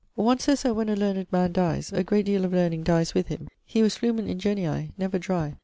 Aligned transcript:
One 0.15 0.39
sayes 0.39 0.63
that 0.63 0.73
when 0.75 0.89
a 0.89 0.95
learned 0.95 1.31
man 1.31 1.51
dyes, 1.51 1.93
a 1.93 2.03
great 2.03 2.25
deal 2.25 2.43
of 2.43 2.51
learning 2.53 2.81
dyes 2.81 3.13
with 3.13 3.27
him. 3.27 3.47
He 3.63 3.83
was 3.83 3.97
'flumen 3.99 4.25
ingenii,' 4.27 4.93
never 4.97 5.19
dry. 5.19 5.57